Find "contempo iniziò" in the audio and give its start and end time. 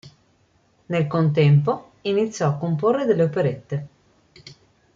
1.05-2.47